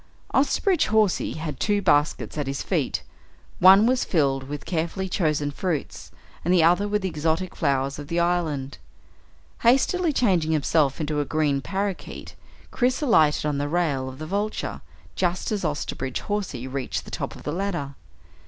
[0.33, 3.03] Osterbridge Hawsey had two baskets at his feet.
[3.59, 6.09] One was filled with carefully chosen fruits,
[6.43, 8.79] and the other with the exotic flowers of the island.
[9.61, 12.33] Hastily changing himself into a green parakeet,
[12.71, 14.81] Chris alighted on the rail of the Vulture
[15.15, 17.93] just as Osterbridge Hawsey reached the top of the ladder.